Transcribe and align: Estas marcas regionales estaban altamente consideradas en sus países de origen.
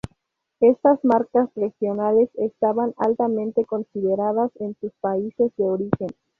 Estas 0.61 0.97
marcas 1.05 1.51
regionales 1.55 2.31
estaban 2.33 2.95
altamente 2.97 3.65
consideradas 3.65 4.49
en 4.55 4.75
sus 4.81 4.91
países 4.99 5.55
de 5.57 5.65
origen. 5.69 6.09